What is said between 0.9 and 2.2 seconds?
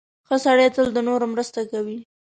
د نورو مرسته کوي.